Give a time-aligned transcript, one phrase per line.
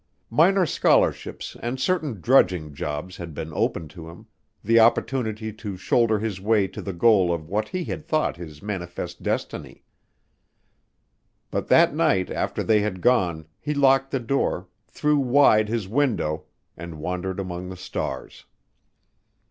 [0.31, 4.25] Minor scholarships and certain drudging jobs had been open to him,
[4.63, 8.63] the opportunity to shoulder his way to the goal of what he had thought his
[8.63, 9.83] manifest destiny.
[11.51, 16.45] But that night after they had gone he locked the door, threw wide his window,
[16.75, 18.45] and wandered among the stars.